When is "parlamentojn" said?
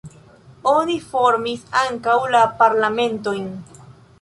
2.63-3.45